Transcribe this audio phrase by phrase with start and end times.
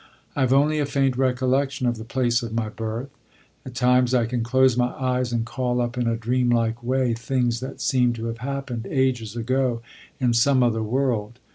[0.35, 3.11] I have only a faint recollection of the place of my birth.
[3.67, 7.59] At times I can close my eyes and call up in a dreamlike way things
[7.59, 9.83] that seem to have happened ages ago
[10.19, 11.37] in some other world.